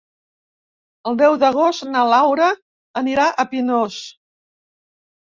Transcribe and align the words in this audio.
El 1.09 1.17
deu 1.17 1.35
d'agost 1.43 1.83
na 1.89 2.05
Laura 2.11 2.47
anirà 3.01 3.27
a 3.27 3.45
Pinós. 3.53 3.99